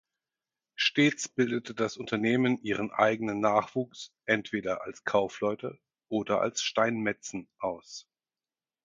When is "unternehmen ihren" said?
1.95-2.89